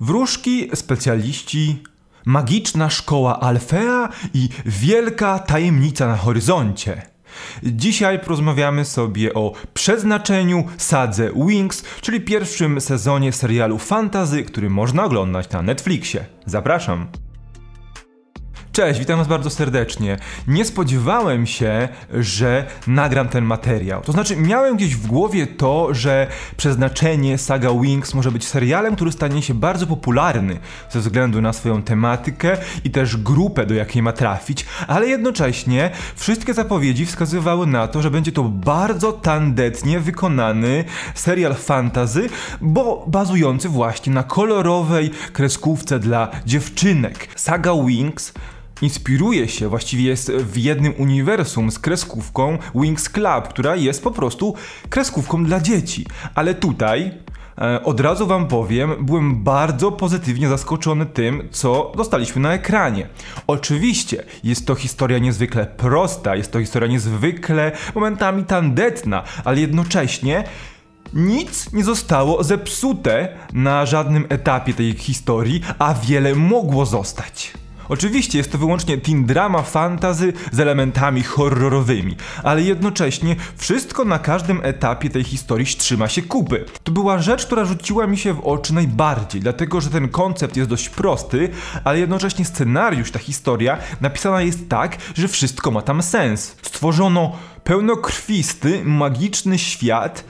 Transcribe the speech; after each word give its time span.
Wróżki, 0.00 0.70
specjaliści, 0.74 1.82
magiczna 2.24 2.90
szkoła 2.90 3.40
Alfea 3.40 4.08
i 4.34 4.48
wielka 4.66 5.38
tajemnica 5.38 6.06
na 6.06 6.16
horyzoncie. 6.16 7.02
Dzisiaj 7.62 8.18
porozmawiamy 8.18 8.84
sobie 8.84 9.34
o 9.34 9.52
przeznaczeniu 9.74 10.64
Sadze 10.76 11.30
Wings, 11.46 11.84
czyli 12.00 12.20
pierwszym 12.20 12.80
sezonie 12.80 13.32
serialu 13.32 13.78
fantazy, 13.78 14.42
który 14.44 14.70
można 14.70 15.04
oglądać 15.04 15.50
na 15.50 15.62
Netflixie. 15.62 16.24
Zapraszam. 16.46 17.06
Cześć, 18.72 19.00
witam 19.00 19.18
Was 19.18 19.28
bardzo 19.28 19.50
serdecznie. 19.50 20.18
Nie 20.48 20.64
spodziewałem 20.64 21.46
się, 21.46 21.88
że 22.14 22.66
nagram 22.86 23.28
ten 23.28 23.44
materiał. 23.44 24.02
To 24.02 24.12
znaczy, 24.12 24.36
miałem 24.36 24.76
gdzieś 24.76 24.96
w 24.96 25.06
głowie 25.06 25.46
to, 25.46 25.94
że 25.94 26.26
przeznaczenie 26.56 27.38
Saga 27.38 27.70
Wings 27.80 28.14
może 28.14 28.32
być 28.32 28.46
serialem, 28.46 28.96
który 28.96 29.12
stanie 29.12 29.42
się 29.42 29.54
bardzo 29.54 29.86
popularny 29.86 30.58
ze 30.90 31.00
względu 31.00 31.40
na 31.40 31.52
swoją 31.52 31.82
tematykę 31.82 32.56
i 32.84 32.90
też 32.90 33.16
grupę, 33.16 33.66
do 33.66 33.74
jakiej 33.74 34.02
ma 34.02 34.12
trafić, 34.12 34.66
ale 34.86 35.08
jednocześnie 35.08 35.90
wszystkie 36.16 36.54
zapowiedzi 36.54 37.06
wskazywały 37.06 37.66
na 37.66 37.88
to, 37.88 38.02
że 38.02 38.10
będzie 38.10 38.32
to 38.32 38.42
bardzo 38.44 39.12
tandetnie 39.12 40.00
wykonany 40.00 40.84
serial 41.14 41.54
fantazy, 41.54 42.28
bo 42.60 43.04
bazujący 43.06 43.68
właśnie 43.68 44.12
na 44.12 44.22
kolorowej 44.22 45.10
kreskówce 45.32 45.98
dla 45.98 46.28
dziewczynek. 46.46 47.28
Saga 47.36 47.72
Wings 47.86 48.32
inspiruje 48.82 49.48
się, 49.48 49.68
właściwie 49.68 50.04
jest 50.04 50.30
w 50.32 50.56
jednym 50.56 50.94
uniwersum 50.98 51.70
z 51.70 51.78
kreskówką 51.78 52.58
Wings 52.74 53.08
Club, 53.08 53.48
która 53.48 53.76
jest 53.76 54.02
po 54.02 54.10
prostu 54.10 54.54
kreskówką 54.88 55.44
dla 55.44 55.60
dzieci. 55.60 56.06
Ale 56.34 56.54
tutaj 56.54 57.10
e, 57.58 57.84
od 57.84 58.00
razu 58.00 58.26
wam 58.26 58.48
powiem, 58.48 59.06
byłem 59.06 59.44
bardzo 59.44 59.92
pozytywnie 59.92 60.48
zaskoczony 60.48 61.06
tym, 61.06 61.48
co 61.50 61.92
dostaliśmy 61.96 62.42
na 62.42 62.52
ekranie. 62.52 63.08
Oczywiście 63.46 64.24
jest 64.44 64.66
to 64.66 64.74
historia 64.74 65.18
niezwykle 65.18 65.66
prosta, 65.66 66.36
jest 66.36 66.52
to 66.52 66.60
historia 66.60 66.88
niezwykle 66.88 67.72
momentami 67.94 68.44
tandetna, 68.44 69.22
ale 69.44 69.60
jednocześnie 69.60 70.44
nic 71.14 71.72
nie 71.72 71.84
zostało 71.84 72.44
zepsute 72.44 73.28
na 73.52 73.86
żadnym 73.86 74.26
etapie 74.28 74.74
tej 74.74 74.92
historii, 74.92 75.60
a 75.78 75.94
wiele 75.94 76.34
mogło 76.34 76.86
zostać. 76.86 77.52
Oczywiście 77.90 78.38
jest 78.38 78.52
to 78.52 78.58
wyłącznie 78.58 78.98
teen 78.98 79.24
drama 79.24 79.62
fantasy 79.62 80.32
z 80.52 80.60
elementami 80.60 81.22
horrorowymi, 81.22 82.16
ale 82.42 82.62
jednocześnie 82.62 83.36
wszystko 83.56 84.04
na 84.04 84.18
każdym 84.18 84.60
etapie 84.62 85.10
tej 85.10 85.24
historii 85.24 85.66
trzyma 85.66 86.08
się 86.08 86.22
kupy. 86.22 86.64
To 86.84 86.92
była 86.92 87.18
rzecz, 87.18 87.46
która 87.46 87.64
rzuciła 87.64 88.06
mi 88.06 88.18
się 88.18 88.34
w 88.34 88.40
oczy 88.40 88.74
najbardziej, 88.74 89.40
dlatego 89.40 89.80
że 89.80 89.90
ten 89.90 90.08
koncept 90.08 90.56
jest 90.56 90.70
dość 90.70 90.88
prosty, 90.88 91.48
ale 91.84 91.98
jednocześnie 91.98 92.44
scenariusz, 92.44 93.10
ta 93.10 93.18
historia 93.18 93.78
napisana 94.00 94.42
jest 94.42 94.68
tak, 94.68 94.96
że 95.14 95.28
wszystko 95.28 95.70
ma 95.70 95.82
tam 95.82 96.02
sens. 96.02 96.56
Stworzono 96.62 97.32
pełnokrwisty, 97.64 98.84
magiczny 98.84 99.58
świat, 99.58 100.24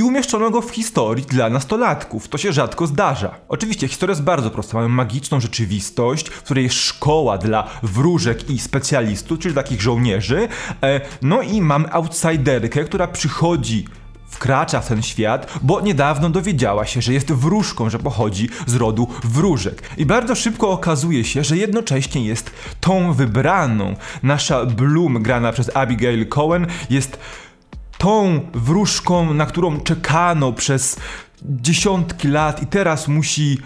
i 0.00 0.02
umieszczono 0.02 0.50
go 0.50 0.62
w 0.62 0.70
historii 0.70 1.24
dla 1.24 1.50
nastolatków. 1.50 2.28
To 2.28 2.38
się 2.38 2.52
rzadko 2.52 2.86
zdarza. 2.86 3.34
Oczywiście 3.48 3.88
historia 3.88 4.12
jest 4.12 4.22
bardzo 4.22 4.50
prosta. 4.50 4.78
Mamy 4.78 4.88
magiczną 4.88 5.40
rzeczywistość, 5.40 6.28
w 6.28 6.42
której 6.42 6.64
jest 6.64 6.76
szkoła 6.76 7.38
dla 7.38 7.68
wróżek 7.82 8.50
i 8.50 8.58
specjalistów, 8.58 9.38
czyli 9.38 9.54
takich 9.54 9.82
żołnierzy. 9.82 10.48
E, 10.82 11.00
no 11.22 11.42
i 11.42 11.60
mamy 11.62 11.92
outsiderkę, 11.92 12.84
która 12.84 13.06
przychodzi 13.06 13.84
wkracza 14.30 14.80
w 14.80 14.88
ten 14.88 15.02
świat, 15.02 15.58
bo 15.62 15.80
niedawno 15.80 16.30
dowiedziała 16.30 16.86
się, 16.86 17.02
że 17.02 17.12
jest 17.12 17.32
wróżką, 17.32 17.90
że 17.90 17.98
pochodzi 17.98 18.48
z 18.66 18.74
rodu 18.74 19.08
wróżek. 19.24 19.82
I 19.96 20.06
bardzo 20.06 20.34
szybko 20.34 20.70
okazuje 20.70 21.24
się, 21.24 21.44
że 21.44 21.56
jednocześnie 21.56 22.24
jest 22.24 22.50
tą 22.80 23.12
wybraną. 23.12 23.94
Nasza 24.22 24.66
Bloom, 24.66 25.22
grana 25.22 25.52
przez 25.52 25.76
Abigail 25.76 26.28
Cohen, 26.28 26.66
jest 26.90 27.18
tą 28.00 28.40
wróżką, 28.54 29.34
na 29.34 29.46
którą 29.46 29.80
czekano 29.80 30.52
przez 30.52 30.96
dziesiątki 31.42 32.28
lat 32.28 32.62
i 32.62 32.66
teraz 32.66 33.08
musi 33.08 33.58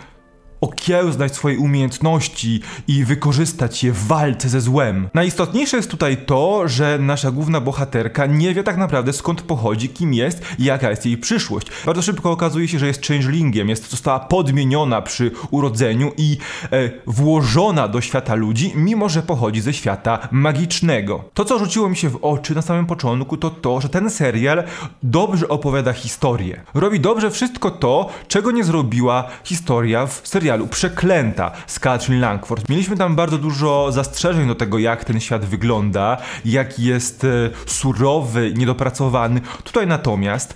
okiełznać 0.65 1.35
swoje 1.35 1.59
umiejętności 1.59 2.61
i 2.89 3.05
wykorzystać 3.05 3.85
je 3.85 3.93
w 3.93 4.07
walce 4.07 4.49
ze 4.49 4.61
złem. 4.61 5.09
Najistotniejsze 5.15 5.77
jest 5.77 5.91
tutaj 5.91 6.17
to, 6.17 6.69
że 6.69 6.99
nasza 6.99 7.31
główna 7.31 7.61
bohaterka 7.61 8.27
nie 8.27 8.55
wie 8.55 8.63
tak 8.63 8.77
naprawdę 8.77 9.13
skąd 9.13 9.43
pochodzi, 9.43 9.89
kim 9.89 10.15
jest 10.15 10.43
i 10.59 10.65
jaka 10.65 10.91
jest 10.91 11.07
jej 11.07 11.19
przyszłość. 11.19 11.67
Bardzo 11.87 12.03
szybko 12.03 12.31
okazuje 12.31 12.69
się, 12.69 12.79
że 12.79 12.87
jest 12.87 13.07
changelingiem, 13.07 13.69
jest, 13.69 13.91
została 13.91 14.21
podmieniona 14.21 15.03
przy 15.03 15.31
urodzeniu 15.51 16.13
i 16.17 16.39
e, 16.73 16.91
włożona 17.07 17.89
do 17.89 18.01
świata 18.01 18.35
ludzi, 18.35 18.73
mimo 18.75 19.09
że 19.09 19.23
pochodzi 19.23 19.61
ze 19.61 19.73
świata 19.73 20.29
magicznego. 20.31 21.25
To, 21.35 21.45
co 21.45 21.59
rzuciło 21.59 21.89
mi 21.89 21.97
się 21.97 22.09
w 22.09 22.19
oczy 22.23 22.55
na 22.55 22.63
samym 22.63 22.87
początku, 22.87 23.37
to 23.37 23.51
to, 23.51 23.81
że 23.81 23.89
ten 23.89 24.11
serial 24.11 24.65
dobrze 25.03 25.49
opowiada 25.49 25.93
historię. 25.93 26.63
Robi 26.75 27.01
dobrze 27.01 27.31
wszystko 27.31 27.71
to, 27.71 28.09
czego 28.29 28.51
nie 28.51 28.65
zrobiła 28.65 29.29
historia 29.45 30.07
w 30.07 30.21
serialu 30.25 30.54
serialu 30.55 30.69
Przeklęta 30.69 31.51
z 31.67 31.81
Catherine 31.81 32.21
Langford. 32.21 32.69
Mieliśmy 32.69 32.97
tam 32.97 33.17
bardzo 33.17 33.39
dużo 33.39 33.93
zastrzeżeń 33.93 34.49
do 34.49 34.55
tego, 34.55 34.79
jak 34.79 35.05
ten 35.05 35.21
świat 35.21 35.45
wygląda, 35.45 36.17
jak 36.45 36.79
jest 36.79 37.25
e, 37.25 37.29
surowy, 37.67 38.53
niedopracowany. 38.57 39.41
Tutaj 39.65 39.87
natomiast 39.87 40.55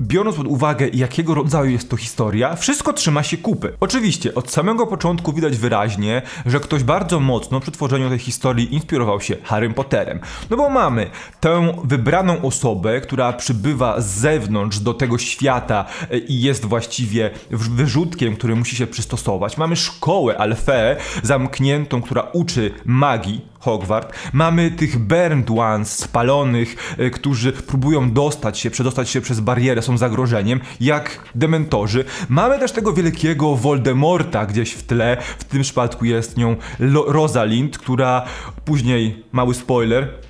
biorąc 0.00 0.36
pod 0.36 0.46
uwagę, 0.46 0.88
jakiego 0.92 1.34
rodzaju 1.34 1.70
jest 1.70 1.90
to 1.90 1.96
historia, 1.96 2.56
wszystko 2.56 2.92
trzyma 2.92 3.22
się 3.22 3.36
kupy. 3.36 3.72
Oczywiście, 3.80 4.34
od 4.34 4.50
samego 4.50 4.86
początku 4.86 5.32
widać 5.32 5.56
wyraźnie, 5.56 6.22
że 6.46 6.60
ktoś 6.60 6.82
bardzo 6.82 7.20
mocno 7.20 7.60
przy 7.60 7.70
tworzeniu 7.72 8.08
tej 8.08 8.18
historii 8.18 8.74
inspirował 8.74 9.20
się 9.20 9.36
Harrym 9.42 9.74
Potterem. 9.74 10.20
No 10.50 10.56
bo 10.56 10.70
mamy 10.70 11.10
tę 11.40 11.72
wybraną 11.84 12.42
osobę, 12.42 13.00
która 13.00 13.32
przybywa 13.32 14.00
z 14.00 14.06
zewnątrz 14.06 14.78
do 14.78 14.94
tego 14.94 15.18
świata 15.18 15.84
e, 16.10 16.18
i 16.18 16.42
jest 16.42 16.64
właściwie 16.64 17.30
wyrzutkiem, 17.50 18.36
który 18.36 18.56
musi 18.56 18.76
się 18.76 18.86
przystosować. 18.86 19.56
Mamy 19.56 19.76
szkołę 19.76 20.38
Alfę 20.38 20.96
zamkniętą, 21.22 22.02
która 22.02 22.22
uczy 22.32 22.70
magii, 22.84 23.40
Hogwart. 23.68 24.12
Mamy 24.32 24.70
tych 24.70 24.98
burned 24.98 25.50
ones, 25.50 25.98
spalonych, 25.98 26.94
e, 26.98 27.10
którzy 27.10 27.52
próbują 27.52 28.10
dostać 28.10 28.58
się, 28.58 28.70
przedostać 28.70 29.10
się 29.10 29.20
przez 29.20 29.40
barierę, 29.40 29.82
są 29.82 29.98
zagrożeniem, 29.98 30.60
jak 30.80 31.20
dementorzy. 31.34 32.04
Mamy 32.28 32.58
też 32.58 32.72
tego 32.72 32.92
wielkiego 32.92 33.56
Voldemorta 33.56 34.46
gdzieś 34.46 34.72
w 34.72 34.82
tle, 34.82 35.16
w 35.38 35.44
tym 35.44 35.62
przypadku 35.62 36.04
jest 36.04 36.36
nią 36.36 36.56
Rosalind, 37.06 37.78
która 37.78 38.24
później, 38.64 39.24
mały 39.32 39.54
spoiler, 39.54 40.27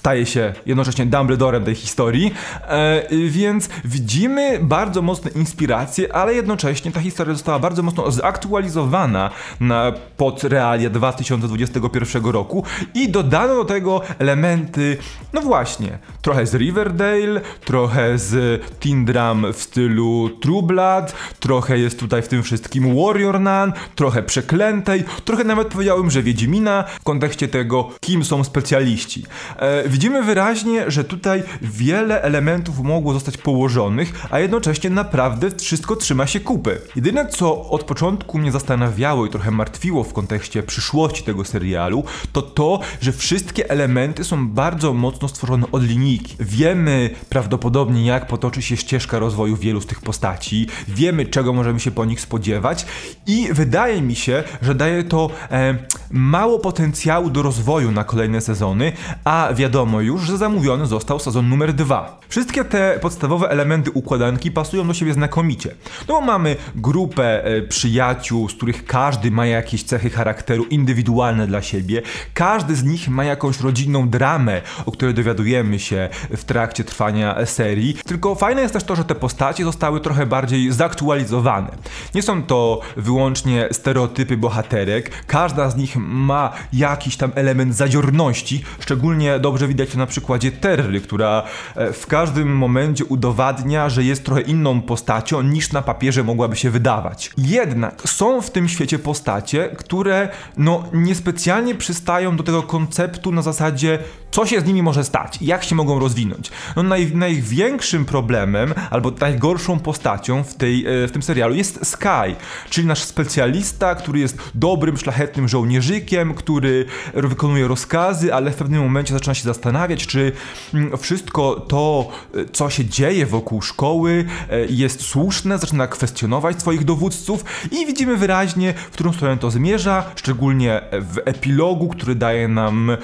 staje 0.00 0.26
się 0.26 0.52
jednocześnie 0.66 1.06
Dumbledorem 1.06 1.64
tej 1.64 1.74
historii, 1.74 2.34
e, 2.68 3.02
więc 3.28 3.68
widzimy 3.84 4.58
bardzo 4.62 5.02
mocne 5.02 5.30
inspiracje, 5.30 6.14
ale 6.14 6.34
jednocześnie 6.34 6.92
ta 6.92 7.00
historia 7.00 7.34
została 7.34 7.58
bardzo 7.58 7.82
mocno 7.82 8.10
zaktualizowana 8.10 9.30
na, 9.60 9.92
pod 10.16 10.44
realia 10.44 10.90
2021 10.90 12.24
roku 12.24 12.64
i 12.94 13.08
dodano 13.08 13.54
do 13.54 13.64
tego 13.64 14.02
elementy, 14.18 14.96
no 15.32 15.40
właśnie, 15.40 15.98
trochę 16.22 16.46
z 16.46 16.54
Riverdale, 16.54 17.40
trochę 17.64 18.18
z 18.18 18.62
Teen 18.80 19.04
Dram 19.04 19.46
w 19.52 19.62
stylu 19.62 20.30
True 20.40 20.62
Blood, 20.62 21.14
trochę 21.40 21.78
jest 21.78 22.00
tutaj 22.00 22.22
w 22.22 22.28
tym 22.28 22.42
wszystkim 22.42 22.96
Warrior 22.96 23.40
Nun, 23.40 23.72
trochę 23.94 24.22
Przeklętej, 24.22 25.04
trochę 25.24 25.44
nawet 25.44 25.68
powiedziałem, 25.68 26.10
że 26.10 26.22
Wiedźmina 26.22 26.84
w 27.00 27.04
kontekście 27.04 27.48
tego, 27.48 27.90
kim 28.00 28.24
są 28.24 28.44
specjaliści. 28.44 29.24
E, 29.56 29.89
widzimy 29.90 30.22
wyraźnie, 30.22 30.90
że 30.90 31.04
tutaj 31.04 31.42
wiele 31.62 32.22
elementów 32.22 32.78
mogło 32.78 33.12
zostać 33.12 33.36
położonych, 33.36 34.26
a 34.30 34.38
jednocześnie 34.38 34.90
naprawdę 34.90 35.50
wszystko 35.50 35.96
trzyma 35.96 36.26
się 36.26 36.40
kupy. 36.40 36.80
Jedyne 36.96 37.26
co 37.26 37.70
od 37.70 37.84
początku 37.84 38.38
mnie 38.38 38.52
zastanawiało 38.52 39.26
i 39.26 39.30
trochę 39.30 39.50
martwiło 39.50 40.04
w 40.04 40.12
kontekście 40.12 40.62
przyszłości 40.62 41.22
tego 41.22 41.44
serialu, 41.44 42.04
to 42.32 42.42
to, 42.42 42.80
że 43.00 43.12
wszystkie 43.12 43.70
elementy 43.70 44.24
są 44.24 44.48
bardzo 44.48 44.94
mocno 44.94 45.28
stworzone 45.28 45.66
od 45.72 45.82
linijki. 45.82 46.36
Wiemy 46.40 47.10
prawdopodobnie 47.28 48.06
jak 48.06 48.26
potoczy 48.26 48.62
się 48.62 48.76
ścieżka 48.76 49.18
rozwoju 49.18 49.56
wielu 49.56 49.80
z 49.80 49.86
tych 49.86 50.00
postaci, 50.00 50.66
wiemy 50.88 51.26
czego 51.26 51.52
możemy 51.52 51.80
się 51.80 51.90
po 51.90 52.04
nich 52.04 52.20
spodziewać 52.20 52.86
i 53.26 53.48
wydaje 53.52 54.02
mi 54.02 54.14
się, 54.14 54.42
że 54.62 54.74
daje 54.74 55.04
to 55.04 55.30
e, 55.50 55.74
mało 56.10 56.58
potencjału 56.58 57.30
do 57.30 57.42
rozwoju 57.42 57.90
na 57.90 58.04
kolejne 58.04 58.40
sezony, 58.40 58.92
a 59.24 59.48
wiadomo 59.54 60.00
już, 60.00 60.22
że 60.22 60.38
zamówiony 60.38 60.86
został 60.86 61.18
sezon 61.18 61.48
numer 61.48 61.72
dwa. 61.72 62.20
Wszystkie 62.28 62.64
te 62.64 62.98
podstawowe 63.02 63.50
elementy 63.50 63.90
układanki 63.90 64.50
pasują 64.50 64.86
do 64.86 64.94
siebie 64.94 65.12
znakomicie. 65.12 65.74
No 66.08 66.14
bo 66.14 66.20
mamy 66.20 66.56
grupę 66.74 67.44
e, 67.44 67.62
przyjaciół, 67.62 68.48
z 68.48 68.54
których 68.54 68.84
każdy 68.84 69.30
ma 69.30 69.46
jakieś 69.46 69.82
cechy 69.82 70.10
charakteru 70.10 70.64
indywidualne 70.64 71.46
dla 71.46 71.62
siebie. 71.62 72.02
Każdy 72.34 72.76
z 72.76 72.84
nich 72.84 73.08
ma 73.08 73.24
jakąś 73.24 73.60
rodzinną 73.60 74.08
dramę, 74.08 74.62
o 74.86 74.92
której 74.92 75.14
dowiadujemy 75.14 75.78
się 75.78 76.08
w 76.36 76.44
trakcie 76.44 76.84
trwania 76.84 77.46
serii. 77.46 77.94
Tylko 77.94 78.34
fajne 78.34 78.62
jest 78.62 78.74
też 78.74 78.84
to, 78.84 78.96
że 78.96 79.04
te 79.04 79.14
postacie 79.14 79.64
zostały 79.64 80.00
trochę 80.00 80.26
bardziej 80.26 80.72
zaktualizowane. 80.72 81.70
Nie 82.14 82.22
są 82.22 82.42
to 82.42 82.80
wyłącznie 82.96 83.68
stereotypy 83.72 84.36
bohaterek, 84.36 85.26
każda 85.26 85.70
z 85.70 85.76
nich 85.76 85.96
ma 86.08 86.52
jakiś 86.72 87.16
tam 87.16 87.32
element 87.34 87.74
zadziorności. 87.76 88.62
Szczególnie 88.80 89.38
dobrze 89.38 89.68
widać 89.68 89.90
to 89.90 89.98
na 89.98 90.06
przykładzie 90.06 90.52
Terry, 90.52 91.00
która 91.00 91.42
e, 91.76 91.92
w 91.92 92.06
każdym 92.06 92.56
momencie 92.56 93.04
udowadnia, 93.04 93.88
że 93.88 94.04
jest 94.04 94.24
trochę 94.24 94.40
inną 94.40 94.82
postacią 94.82 95.42
niż 95.42 95.72
na 95.72 95.82
papierze 95.82 96.24
mogłaby 96.24 96.56
się 96.56 96.70
wydawać. 96.70 97.30
Jednak 97.38 98.02
są 98.08 98.42
w 98.42 98.50
tym 98.50 98.68
świecie 98.68 98.98
postacie, 98.98 99.68
które 99.78 100.28
no 100.56 100.84
niespecjalnie 100.92 101.74
przystają 101.74 102.36
do 102.36 102.42
tego 102.42 102.62
konceptu 102.62 103.32
na 103.32 103.42
zasadzie 103.42 103.98
co 104.30 104.46
się 104.46 104.60
z 104.60 104.64
nimi 104.64 104.82
może 104.82 105.04
stać, 105.04 105.38
jak 105.42 105.64
się 105.64 105.74
mogą 105.74 105.98
rozwinąć. 105.98 106.50
No 106.76 106.82
naj, 106.82 107.12
największym 107.14 108.04
problemem, 108.04 108.74
albo 108.90 109.12
najgorszą 109.20 109.78
postacią 109.78 110.42
w, 110.42 110.54
tej, 110.54 110.86
e, 110.86 111.08
w 111.08 111.12
tym 111.12 111.22
serialu 111.22 111.54
jest 111.54 111.86
Sky, 111.86 112.36
czyli 112.70 112.86
nasz 112.86 113.02
specjalista, 113.02 113.94
który 113.94 114.18
jest 114.20 114.38
dobrym, 114.54 114.96
szlachetnym 114.96 115.48
żołnierzykiem, 115.90 116.34
który 116.34 116.84
wykonuje 117.14 117.68
rozkazy, 117.68 118.34
ale 118.34 118.50
w 118.50 118.56
pewnym 118.56 118.82
momencie 118.82 119.14
zaczyna 119.14 119.34
się 119.34 119.42
zastanawiać, 119.42 120.06
czy 120.06 120.32
mm, 120.74 120.98
wszystko 120.98 121.60
to, 121.68 122.08
e, 122.34 122.44
co 122.52 122.70
się 122.70 122.84
dzieje 122.84 123.26
wokół 123.26 123.62
szkoły, 123.62 124.24
e, 124.50 124.66
jest 124.66 125.00
słuszne, 125.00 125.58
zaczyna 125.58 125.86
kwestionować 125.86 126.60
swoich 126.60 126.84
dowódców 126.84 127.44
i 127.70 127.86
widzimy 127.86 128.16
wyraźnie, 128.16 128.74
w 128.74 128.92
którą 128.92 129.12
stronę 129.12 129.36
to 129.36 129.50
zmierza, 129.50 130.04
szczególnie 130.16 130.80
w 130.92 131.18
epilogu, 131.24 131.88
który 131.88 132.14
daje 132.14 132.48
nam 132.48 132.96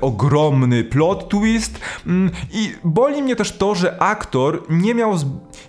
ogromny 0.00 0.22
ogromny 0.32 0.84
plot 0.84 1.28
twist. 1.28 1.80
Mm, 2.06 2.30
i 2.52 2.72
boli 2.84 3.22
mnie 3.22 3.36
też 3.36 3.52
to, 3.52 3.74
że 3.74 4.02
aktor 4.02 4.62
nie 4.70 4.94
miał, 4.94 5.16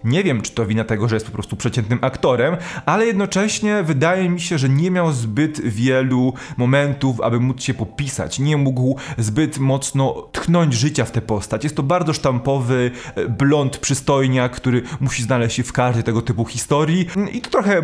nie 0.04 0.24
wiem 0.24 0.42
czy 0.42 0.52
to 0.52 0.66
wina 0.66 0.84
tego, 0.84 1.08
że 1.08 1.16
jest 1.16 1.26
po 1.26 1.32
prostu 1.32 1.56
przeciętnym 1.56 2.00
aktorem, 2.02 2.58
ale 2.86 3.06
jednocześnie 3.06 3.84
wydaje 3.84 4.30
mi 4.30 4.42
się, 4.42 4.58
że 4.58 4.70
nie 4.70 4.92
miał 4.92 5.12
zbyt 5.12 5.62
wielu 5.62 6.34
momentów, 6.58 7.22
aby 7.22 7.40
móc 7.40 7.64
się 7.64 7.74
popisać, 7.74 8.40
nie 8.40 8.58
mógł 8.58 8.98
zbyt 9.18 9.60
mocno 9.60 10.30
tchnąć 10.32 10.74
życia 10.74 11.06
w 11.06 11.12
tę 11.12 11.22
postać. 11.22 11.64
Jest 11.64 11.76
to 11.76 11.84
bardzo 11.84 12.14
sztampowy 12.14 12.92
e, 13.16 13.30
blond 13.30 13.78
przystojniak, 13.78 14.52
który 14.56 14.82
musi 15.00 15.24
znaleźć 15.24 15.56
się 15.56 15.64
w 15.64 15.74
każdej 15.74 16.04
tego 16.04 16.22
typu 16.22 16.46
historii 16.46 17.08
i 17.32 17.42
to 17.42 17.50
trochę 17.50 17.82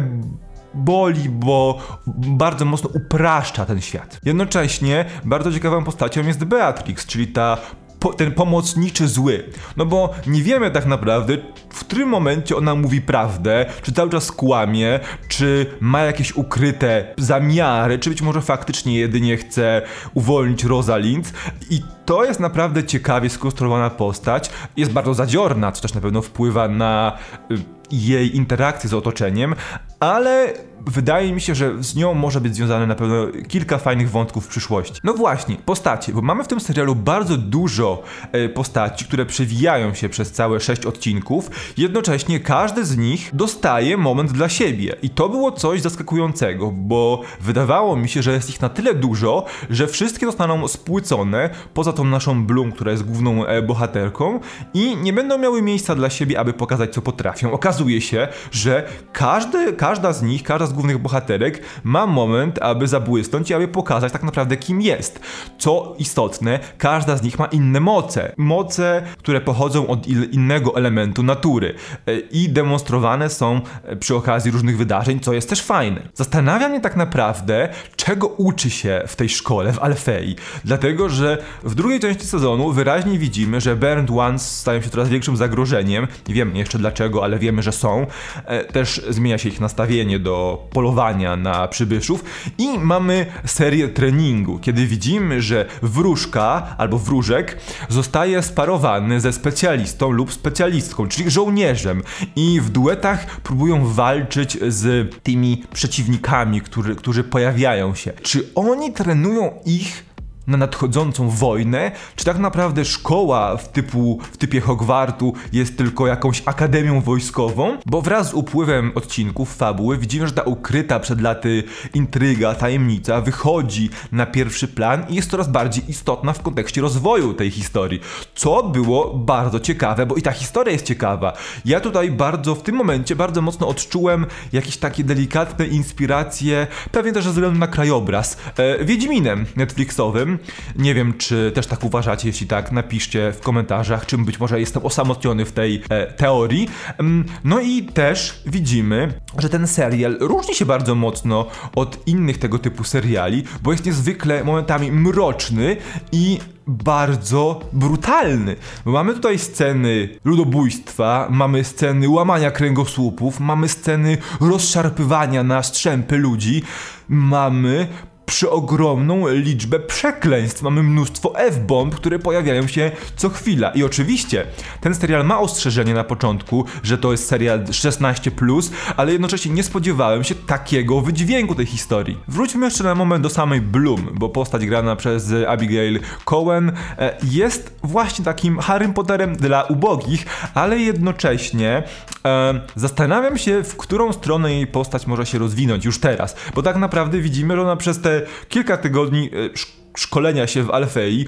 boli, 0.74 1.30
bo 1.30 1.82
bardzo 2.08 2.66
mocno 2.66 2.90
upraszcza 2.94 3.66
ten 3.66 3.82
świat. 3.82 4.20
Jednocześnie 4.26 5.06
bardzo 5.26 5.54
ciekawą 5.54 5.84
postacią 5.84 6.28
jest 6.28 6.44
Beatrix, 6.44 7.06
czyli 7.06 7.28
ta 7.28 7.58
po, 8.00 8.14
ten 8.14 8.32
pomocniczy 8.32 9.08
zły. 9.08 9.44
No 9.78 9.86
bo 9.86 10.14
nie 10.28 10.44
wiemy 10.44 10.72
tak 10.72 10.86
naprawdę, 10.86 11.38
w 11.70 11.80
którym 11.80 12.10
momencie 12.10 12.56
ona 12.56 12.76
mówi 12.76 13.02
prawdę, 13.02 13.66
czy 13.82 13.92
cały 13.92 14.10
czas 14.10 14.32
kłamie, 14.32 15.00
czy 15.28 15.66
ma 15.80 16.02
jakieś 16.02 16.36
ukryte 16.36 17.14
zamiary, 17.18 18.00
czy 18.00 18.10
być 18.10 18.22
może 18.22 18.42
faktycznie 18.42 19.00
jedynie 19.00 19.38
chce 19.38 19.82
uwolnić 20.14 20.64
Rosalind. 20.64 21.34
I 21.70 21.82
to 22.06 22.26
jest 22.26 22.40
naprawdę 22.40 22.84
ciekawie 22.84 23.30
skonstruowana 23.30 23.90
postać. 23.90 24.50
Jest 24.78 24.92
bardzo 24.92 25.14
zadziorna, 25.14 25.72
co 25.72 25.82
też 25.82 25.94
na 25.94 26.02
pewno 26.02 26.22
wpływa 26.22 26.68
na 26.68 27.18
y, 27.52 27.56
jej 27.92 28.36
interakcję 28.36 28.90
z 28.90 28.94
otoczeniem, 28.94 29.56
ale 30.00 30.54
wydaje 30.86 31.34
mi 31.34 31.42
się, 31.42 31.56
że 31.56 31.84
z 31.84 31.96
nią 31.96 32.14
może 32.14 32.42
być 32.42 32.56
związane 32.56 32.88
na 32.88 32.96
pewno 32.96 33.28
kilka 33.48 33.78
fajnych 33.78 34.10
wątków 34.10 34.46
w 34.46 34.48
przyszłości. 34.48 35.02
No 35.04 35.14
właśnie, 35.14 35.56
postacie, 35.66 36.14
bo 36.14 36.22
mamy 36.22 36.44
w 36.44 36.48
tym 36.48 36.60
serialu 36.60 36.96
bardzo 36.96 37.38
dużo 37.38 38.04
e, 38.32 38.50
postaci, 38.50 39.06
które 39.06 39.26
przewijają 39.26 39.94
się 39.94 40.10
przez 40.10 40.32
całe 40.32 40.60
sześć 40.60 40.86
odcinków, 40.86 41.50
jednocześnie 41.78 42.40
każdy 42.40 42.86
z 42.86 42.98
nich 42.98 43.30
dostaje 43.34 43.98
moment 43.98 44.32
dla 44.32 44.50
siebie. 44.50 44.96
I 45.02 45.10
to 45.10 45.30
było 45.30 45.52
coś 45.52 45.82
zaskakującego, 45.82 46.72
bo 46.72 47.22
wydawało 47.42 47.96
mi 47.96 48.10
się, 48.10 48.22
że 48.22 48.34
jest 48.34 48.50
ich 48.50 48.62
na 48.62 48.70
tyle 48.70 48.94
dużo, 48.94 49.46
że 49.70 49.88
wszystkie 49.88 50.26
zostaną 50.26 50.68
spłycone, 50.68 51.50
poza 51.74 51.94
tą 51.94 52.04
naszą 52.04 52.46
Bloom, 52.46 52.72
która 52.72 52.92
jest 52.92 53.04
główną 53.04 53.46
e, 53.46 53.62
bohaterką, 53.62 54.40
i 54.74 54.98
nie 54.98 55.14
będą 55.14 55.38
miały 55.38 55.62
miejsca 55.62 55.96
dla 55.96 56.10
siebie, 56.10 56.40
aby 56.40 56.54
pokazać, 56.54 56.94
co 56.94 57.02
potrafią. 57.02 57.52
Okazuje 57.52 58.02
się, 58.02 58.28
że 58.52 58.88
każdy, 59.14 59.74
każda 59.74 60.14
z 60.14 60.22
nich, 60.22 60.44
każda 60.44 60.69
z 60.70 60.74
głównych 60.74 60.98
bohaterek 60.98 61.62
ma 61.84 62.06
moment, 62.06 62.60
aby 62.62 62.88
zabłysnąć 62.88 63.50
i 63.50 63.54
aby 63.54 63.68
pokazać 63.68 64.14
tak 64.14 64.24
naprawdę 64.24 64.58
kim 64.58 64.82
jest. 64.82 65.20
Co 65.58 65.96
istotne, 65.98 66.60
każda 66.78 67.18
z 67.18 67.24
nich 67.24 67.40
ma 67.40 67.46
inne 67.46 67.80
moce. 67.80 68.34
Moce, 68.38 69.02
które 69.18 69.42
pochodzą 69.42 69.88
od 69.88 70.08
innego 70.08 70.76
elementu 70.76 71.24
natury 71.24 71.76
e, 72.08 72.20
i 72.20 72.50
demonstrowane 72.50 73.30
są 73.30 73.62
e, 73.84 73.96
przy 73.96 74.16
okazji 74.16 74.52
różnych 74.52 74.78
wydarzeń, 74.78 75.20
co 75.20 75.34
jest 75.34 75.50
też 75.50 75.62
fajne. 75.62 76.02
Zastanawia 76.14 76.70
mnie 76.70 76.82
tak 76.82 76.96
naprawdę, 76.96 77.70
czego 77.96 78.28
uczy 78.28 78.70
się 78.70 79.04
w 79.08 79.16
tej 79.16 79.30
szkole, 79.30 79.74
w 79.74 79.80
Alfei. 79.80 80.36
Dlatego, 80.66 81.10
że 81.10 81.38
w 81.64 81.76
drugiej 81.76 82.00
części 82.00 82.26
sezonu 82.26 82.72
wyraźnie 82.72 83.20
widzimy, 83.20 83.62
że 83.62 83.76
Burned 83.76 84.12
Ones 84.12 84.58
stają 84.60 84.82
się 84.82 84.90
coraz 84.90 85.10
większym 85.10 85.38
zagrożeniem. 85.38 86.08
Nie 86.28 86.34
wiemy 86.34 86.58
jeszcze 86.58 86.78
dlaczego, 86.78 87.24
ale 87.24 87.40
wiemy, 87.40 87.62
że 87.62 87.72
są. 87.72 88.08
E, 88.46 88.64
też 88.64 89.02
zmienia 89.10 89.38
się 89.38 89.50
ich 89.50 89.60
nastawienie 89.60 90.20
do 90.20 90.59
polowania 90.70 91.36
na 91.36 91.68
przybyszów 91.68 92.24
i 92.58 92.80
mamy 92.80 93.26
serię 93.46 93.90
treningu, 93.90 94.60
kiedy 94.60 94.88
widzimy, 94.88 95.42
że 95.42 95.66
wróżka 95.82 96.76
albo 96.78 97.00
wróżek 97.00 97.58
zostaje 97.90 98.44
sparowany 98.44 99.20
ze 99.22 99.34
specjalistą 99.34 100.12
lub 100.12 100.34
specjalistką, 100.34 101.08
czyli 101.08 101.32
żołnierzem 101.32 102.04
i 102.36 102.62
w 102.62 102.70
duetach 102.70 103.42
próbują 103.42 103.86
walczyć 103.86 104.58
z 104.68 105.16
tymi 105.24 105.64
przeciwnikami, 105.74 106.62
którzy, 106.62 106.96
którzy 106.96 107.24
pojawiają 107.24 107.96
się. 107.96 108.12
Czy 108.22 108.50
oni 108.56 108.94
trenują 108.94 109.52
ich 109.66 110.09
na 110.50 110.58
nadchodzącą 110.58 111.30
wojnę, 111.30 111.92
czy 112.16 112.26
tak 112.26 112.40
naprawdę 112.40 112.86
szkoła 112.86 113.58
w, 113.58 113.72
typu, 113.72 114.20
w 114.32 114.38
typie 114.38 114.62
Hogwartu 114.62 115.34
jest 115.54 115.78
tylko 115.78 116.08
jakąś 116.08 116.42
akademią 116.46 117.02
wojskową? 117.02 117.78
Bo 117.86 118.02
wraz 118.02 118.30
z 118.30 118.34
upływem 118.34 118.92
odcinków 118.96 119.56
fabuły 119.56 119.98
widzimy, 119.98 120.28
że 120.28 120.34
ta 120.34 120.42
ukryta 120.42 121.00
przed 121.00 121.22
laty 121.22 121.64
intryga, 121.94 122.56
tajemnica 122.56 123.22
wychodzi 123.22 123.90
na 124.12 124.26
pierwszy 124.26 124.68
plan 124.68 125.06
i 125.10 125.16
jest 125.16 125.32
coraz 125.32 125.50
bardziej 125.50 125.90
istotna 125.92 126.34
w 126.34 126.42
kontekście 126.42 126.82
rozwoju 126.82 127.34
tej 127.34 127.52
historii, 127.52 128.00
co 128.36 128.64
było 128.64 129.14
bardzo 129.14 129.60
ciekawe, 129.60 130.06
bo 130.06 130.16
i 130.16 130.22
ta 130.22 130.32
historia 130.32 130.72
jest 130.72 130.86
ciekawa. 130.86 131.34
Ja 131.66 131.80
tutaj 131.80 132.12
bardzo, 132.12 132.56
w 132.56 132.64
tym 132.64 132.76
momencie 132.76 133.16
bardzo 133.16 133.42
mocno 133.42 133.68
odczułem 133.68 134.26
jakieś 134.54 134.78
takie 134.78 135.04
delikatne 135.04 135.68
inspiracje, 135.68 136.68
pewnie 136.92 137.14
też 137.14 137.24
ze 137.24 137.30
względu 137.30 137.60
na 137.60 137.68
krajobraz, 137.68 138.38
e, 138.58 138.86
Wiedźminem 138.86 139.46
Netflixowym, 139.56 140.39
nie 140.76 140.96
wiem, 140.96 141.14
czy 141.18 141.52
też 141.56 141.68
tak 141.68 141.84
uważacie, 141.84 142.28
jeśli 142.28 142.48
tak, 142.48 142.72
napiszcie 142.72 143.32
w 143.32 143.40
komentarzach, 143.40 144.06
czym 144.06 144.26
być 144.26 144.40
może 144.40 144.60
jestem 144.60 144.86
osamotniony 144.86 145.46
w 145.46 145.52
tej 145.52 145.84
e, 145.90 146.08
teorii. 146.08 146.70
Mm, 146.98 147.26
no 147.44 147.60
i 147.60 147.84
też 147.84 148.44
widzimy, 148.46 149.14
że 149.38 149.50
ten 149.50 149.68
serial 149.68 150.18
różni 150.20 150.56
się 150.56 150.66
bardzo 150.66 150.96
mocno 150.96 151.46
od 151.76 152.08
innych 152.08 152.38
tego 152.38 152.60
typu 152.60 152.84
seriali, 152.84 153.44
bo 153.64 153.72
jest 153.72 153.86
niezwykle 153.86 154.44
momentami 154.44 154.92
mroczny 154.92 155.78
i 156.12 156.40
bardzo 156.68 157.60
brutalny. 157.74 158.56
Mamy 158.86 159.14
tutaj 159.14 159.40
sceny 159.40 160.10
ludobójstwa, 160.24 161.28
mamy 161.30 161.64
sceny 161.64 162.10
łamania 162.10 162.52
kręgosłupów, 162.52 163.40
mamy 163.40 163.68
sceny 163.68 164.18
rozszarpywania 164.42 165.44
na 165.44 165.64
strzępy 165.64 166.18
ludzi, 166.18 166.64
mamy 167.10 167.88
przeogromną 168.30 169.28
liczbę 169.28 169.80
przekleństw. 169.80 170.62
Mamy 170.62 170.84
mnóstwo 170.84 171.40
F-bomb, 171.40 171.96
które 171.96 172.20
pojawiają 172.20 172.68
się 172.68 172.92
co 173.16 173.30
chwila. 173.30 173.70
I 173.70 173.84
oczywiście 173.84 174.46
ten 174.82 174.96
serial 174.96 175.26
ma 175.26 175.40
ostrzeżenie 175.40 175.94
na 175.94 176.04
początku, 176.04 176.66
że 176.84 176.98
to 176.98 177.12
jest 177.12 177.28
serial 177.28 177.64
16+, 177.64 178.72
ale 178.98 179.12
jednocześnie 179.12 179.52
nie 179.52 179.64
spodziewałem 179.64 180.24
się 180.24 180.36
takiego 180.36 181.02
wydźwięku 181.02 181.56
tej 181.56 181.66
historii. 181.66 182.18
Wróćmy 182.28 182.66
jeszcze 182.66 182.84
na 182.84 182.96
moment 182.96 183.24
do 183.24 183.30
samej 183.30 183.62
Bloom, 183.62 184.10
bo 184.14 184.30
postać 184.30 184.66
grana 184.66 184.96
przez 184.96 185.34
Abigail 185.48 186.00
Cohen 186.26 186.72
e, 186.98 187.18
jest 187.24 187.76
właśnie 187.84 188.26
takim 188.26 188.60
Harrym 188.60 188.94
Potterem 188.94 189.36
dla 189.36 189.64
ubogich, 189.64 190.26
ale 190.54 190.80
jednocześnie 190.80 191.84
e, 192.26 192.62
zastanawiam 192.76 193.38
się, 193.38 193.64
w 193.64 193.78
którą 193.78 194.14
stronę 194.14 194.54
jej 194.54 194.68
postać 194.68 195.08
może 195.08 195.26
się 195.26 195.38
rozwinąć 195.38 195.86
już 195.86 196.00
teraz, 196.00 196.36
bo 196.56 196.62
tak 196.64 196.76
naprawdę 196.76 197.20
widzimy, 197.20 197.56
że 197.56 197.62
ona 197.62 197.76
przez 197.76 198.02
te 198.02 198.10
te 198.10 198.19
kilka 198.50 198.78
tygodni 198.78 199.30
e, 199.34 199.50
szkolenia 199.98 200.48
się 200.48 200.64
w 200.64 200.72
Alfei 200.72 201.26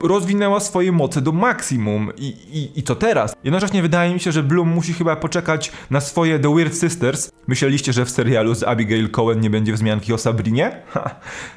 rozwinęła 0.00 0.60
swoje 0.60 0.92
moce 0.92 1.20
do 1.20 1.32
maksimum 1.32 2.12
I, 2.16 2.26
i, 2.28 2.78
i 2.78 2.82
co 2.82 2.94
teraz? 2.94 3.34
Jednocześnie 3.44 3.82
wydaje 3.82 4.14
mi 4.14 4.20
się, 4.20 4.32
że 4.32 4.42
Bloom 4.42 4.68
musi 4.68 4.92
chyba 4.92 5.16
poczekać 5.16 5.72
na 5.90 6.00
swoje 6.00 6.38
The 6.38 6.54
Weird 6.54 6.78
Sisters. 6.78 7.30
Myśleliście, 7.46 7.92
że 7.92 8.04
w 8.04 8.10
serialu 8.10 8.54
z 8.54 8.62
Abigail 8.62 9.10
Cohen 9.10 9.40
nie 9.40 9.50
będzie 9.50 9.72
wzmianki 9.72 10.12
o 10.12 10.18
Sabrinie? 10.18 10.72
Ha, 10.88 11.10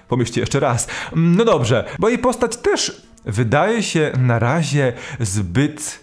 pomyślcie 0.07 0.41
jeszcze 0.41 0.59
raz. 0.59 0.87
No 1.15 1.45
dobrze, 1.45 1.85
bo 1.99 2.09
jej 2.09 2.17
postać 2.17 2.57
też 2.57 3.01
wydaje 3.25 3.83
się 3.83 4.11
na 4.19 4.39
razie 4.39 4.93
zbyt 5.19 6.00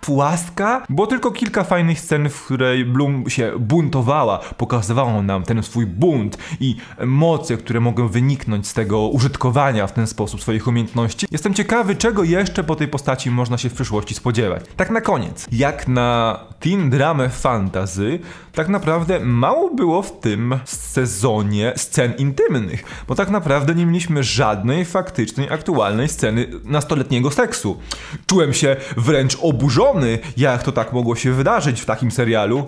płaska. 0.00 0.86
Było 0.88 1.06
tylko 1.06 1.30
kilka 1.30 1.64
fajnych 1.64 2.00
scen, 2.00 2.28
w 2.28 2.44
której 2.44 2.84
Bloom 2.84 3.30
się 3.30 3.52
buntowała, 3.58 4.38
pokazywała 4.38 5.22
nam 5.22 5.42
ten 5.42 5.62
swój 5.62 5.86
bunt 5.86 6.38
i 6.60 6.76
moce, 7.06 7.56
które 7.56 7.80
mogą 7.80 8.08
wyniknąć 8.08 8.68
z 8.68 8.74
tego 8.74 9.08
użytkowania 9.08 9.86
w 9.86 9.92
ten 9.92 10.06
sposób 10.06 10.42
swoich 10.42 10.66
umiejętności. 10.66 11.26
Jestem 11.30 11.54
ciekawy, 11.54 11.96
czego 11.96 12.24
jeszcze 12.24 12.64
po 12.64 12.76
tej 12.76 12.88
postaci 12.88 13.30
można 13.30 13.58
się 13.58 13.68
w 13.68 13.74
przyszłości 13.74 14.14
spodziewać. 14.14 14.64
Tak 14.76 14.90
na 14.90 15.00
koniec, 15.00 15.46
jak 15.52 15.88
na 15.88 16.40
teen 16.60 16.90
dramę 16.90 17.28
fantasy, 17.28 18.18
tak 18.52 18.68
naprawdę 18.68 19.20
mało 19.20 19.74
było 19.74 20.02
w 20.02 20.20
tym 20.20 20.58
sezonie 20.64 21.72
scen 21.76 22.12
intymnych, 22.18 22.84
bo 23.08 23.14
tak 23.14 23.30
naprawdę 23.30 23.74
nie 23.74 23.86
mieliśmy 23.86 24.22
żadnej 24.22 24.84
faktycznej, 24.84 25.50
aktualnej 25.50 26.08
sceny 26.08 26.46
nastoletniego 26.64 27.30
seksu. 27.30 27.78
Czułem 28.26 28.52
się 28.52 28.76
wręcz 28.96 29.38
oburzony, 29.42 29.87
jak 30.36 30.62
to 30.62 30.72
tak 30.72 30.92
mogło 30.92 31.16
się 31.16 31.32
wydarzyć 31.32 31.80
w 31.80 31.84
takim 31.84 32.10
serialu. 32.10 32.66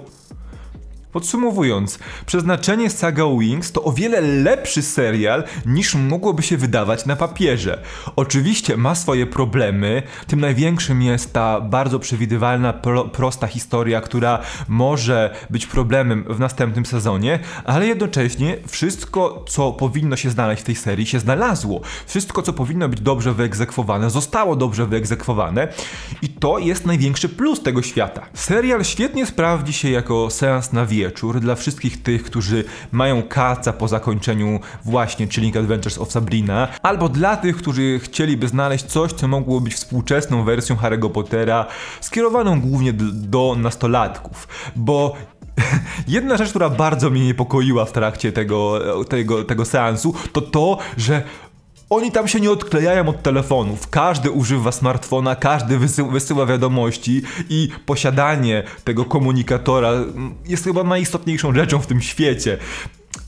Podsumowując, 1.13 1.99
przeznaczenie 2.27 2.91
Saga 2.91 3.25
Wings 3.39 3.73
to 3.73 3.85
o 3.85 3.93
wiele 3.93 4.21
lepszy 4.21 4.83
serial 4.83 5.45
niż 5.67 5.95
mogłoby 5.95 6.43
się 6.43 6.57
wydawać 6.57 7.07
na 7.07 7.17
papierze. 7.17 7.83
Oczywiście 8.17 8.77
ma 8.77 8.95
swoje 8.95 9.27
problemy, 9.27 10.03
tym 10.27 10.41
największym 10.41 11.03
jest 11.03 11.33
ta 11.33 11.61
bardzo 11.61 11.99
przewidywalna, 11.99 12.73
pro, 12.73 13.05
prosta 13.05 13.47
historia, 13.47 14.01
która 14.01 14.39
może 14.69 15.35
być 15.51 15.67
problemem 15.67 16.25
w 16.29 16.41
następnym 16.41 16.87
sezonie, 16.87 17.39
ale 17.65 17.87
jednocześnie 17.87 18.57
wszystko, 18.67 19.45
co 19.49 19.73
powinno 19.73 20.17
się 20.17 20.31
znaleźć 20.31 20.63
w 20.63 20.67
tej 20.67 20.77
serii, 20.77 21.07
się 21.07 21.21
znalazło. 21.21 21.81
Wszystko, 22.07 22.43
co 22.43 22.53
powinno 22.53 22.89
być 22.89 23.01
dobrze 23.01 23.33
wyegzekwowane, 23.33 24.11
zostało 24.11 24.57
dobrze 24.57 24.87
wyegzekwowane 24.87 25.69
i 26.23 26.29
to 26.29 26.59
jest 26.59 26.87
największy 26.87 27.29
plus 27.29 27.63
tego 27.63 27.83
świata. 27.83 28.27
Serial 28.35 28.85
świetnie 28.85 29.27
sprawdzi 29.27 29.73
się 29.73 29.91
jako 29.91 30.31
seans 30.31 30.73
na 30.73 30.87
wiele 30.87 31.00
wieczór 31.01 31.41
dla 31.41 31.55
wszystkich 31.55 32.03
tych, 32.03 32.23
którzy 32.23 32.65
mają 32.93 33.23
kaca 33.23 33.73
po 33.73 33.89
zakończeniu 33.89 34.61
właśnie 34.85 35.29
Chilling 35.29 35.57
Adventures 35.57 35.99
of 35.99 36.13
Sabrina, 36.13 36.69
albo 36.83 37.09
dla 37.09 37.37
tych, 37.37 37.57
którzy 37.57 37.99
chcieliby 37.99 38.49
znaleźć 38.49 38.85
coś, 38.85 39.13
co 39.13 39.29
mogło 39.29 39.61
być 39.61 39.75
współczesną 39.75 40.45
wersją 40.45 40.77
Harry'ego 40.77 41.11
Pottera, 41.11 41.67
skierowaną 42.01 42.61
głównie 42.61 42.93
do 43.13 43.57
nastolatków, 43.59 44.49
bo 44.77 45.17
Jedna 46.09 46.37
rzecz, 46.37 46.51
która 46.51 46.71
bardzo 46.71 47.11
mnie 47.11 47.27
niepokoiła 47.27 47.85
w 47.85 47.93
trakcie 47.93 48.33
tego, 48.33 48.81
tego, 49.05 49.45
tego 49.45 49.65
seansu, 49.65 50.15
to 50.33 50.41
to, 50.41 50.79
że 50.97 51.23
oni 51.91 52.13
tam 52.13 52.29
się 52.29 52.41
nie 52.41 52.51
odklejają 52.51 53.09
od 53.09 53.23
telefonów. 53.23 53.89
Każdy 53.89 54.31
używa 54.31 54.73
smartfona, 54.73 55.37
każdy 55.37 55.79
wysyła, 56.11 56.47
wiadomości 56.47 57.23
i 57.49 57.69
posiadanie 57.87 58.63
tego 58.85 59.05
komunikatora 59.05 59.93
jest 60.47 60.65
chyba 60.65 60.85
najistotniejszą 60.85 61.55
rzeczą 61.55 61.79
w 61.79 61.87
tym 61.87 62.01
świecie. 62.01 62.59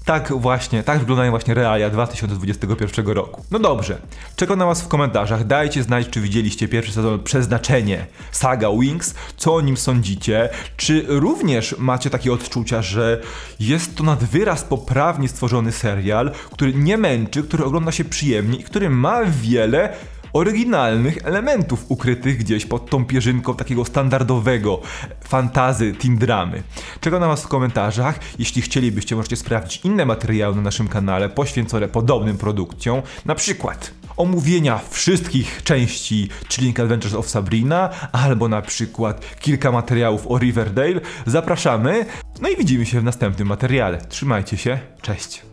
Tak 0.05 0.33
właśnie, 0.33 0.83
tak 0.83 0.99
wyglądają 0.99 1.31
właśnie 1.31 1.55
realia 1.55 1.91
2021 1.91 3.07
roku. 3.07 3.45
No 3.51 3.59
dobrze, 3.59 3.99
czego 4.37 4.57
na 4.57 4.67
was 4.67 4.83
w 4.83 4.89
komentarzach. 4.89 5.47
Dajcie 5.47 5.83
znać, 5.83 6.09
czy 6.09 6.21
widzieliście 6.21 6.69
pierwszy 6.69 6.93
sezon 6.93 7.23
Przeznaczenie 7.23 8.07
Saga 8.33 8.71
Wings, 8.81 9.15
co 9.37 9.55
o 9.55 9.61
nim 9.61 9.77
sądzicie. 9.77 10.49
Czy 10.77 11.05
również 11.09 11.75
macie 11.79 12.11
takie 12.11 12.33
odczucia, 12.33 12.83
że 12.83 13.21
jest 13.61 13.97
to 13.97 14.05
nad 14.05 14.25
wyraz 14.25 14.65
poprawnie 14.65 15.29
stworzony 15.29 15.73
serial, 15.73 16.31
który 16.51 16.75
nie 16.75 16.99
męczy, 16.99 17.43
który 17.43 17.65
ogląda 17.65 17.93
się 17.93 18.05
przyjemnie 18.05 18.59
i 18.59 18.65
który 18.65 18.91
ma 18.91 19.25
wiele 19.25 19.93
oryginalnych 20.33 21.19
elementów 21.25 21.85
ukrytych 21.89 22.39
gdzieś 22.39 22.67
pod 22.67 22.91
tą 22.91 23.05
pierzynką 23.05 23.55
takiego 23.55 23.85
standardowego 23.85 24.81
fantazy 25.25 25.93
teen 25.93 26.19
dramy. 26.19 26.63
Czego 27.01 27.21
na 27.21 27.27
was 27.29 27.43
w 27.43 27.49
komentarzach. 27.49 28.19
Jeśli 28.39 28.63
chcielibyście, 28.63 29.17
możecie 29.17 29.37
sprawdzić 29.37 29.85
inne 29.85 30.07
materiały 30.07 30.57
na 30.57 30.63
naszym 30.63 30.89
kanale 30.89 31.29
poświęcone 31.29 31.89
podobnym 31.89 32.39
produkcjom, 32.39 33.03
na 33.25 33.35
przykład 33.35 33.91
omówienia 34.17 34.81
wszystkich 34.91 35.63
części 35.65 36.29
Chilling 36.49 36.81
Adventures 36.81 37.15
of 37.15 37.29
Sabrina, 37.29 37.91
albo 38.13 38.49
na 38.49 38.63
przykład 38.63 39.39
kilka 39.41 39.73
materiałów 39.73 40.27
o 40.27 40.39
Riverdale. 40.39 41.01
Zapraszamy, 41.27 42.07
no 42.41 42.49
i 42.49 42.57
widzimy 42.57 42.87
się 42.87 43.01
w 43.01 43.05
następnym 43.05 43.49
materiale. 43.49 43.99
Trzymajcie 44.09 44.57
się, 44.57 44.79
cześć! 45.03 45.52